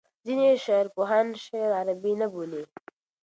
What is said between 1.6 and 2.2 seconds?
عربي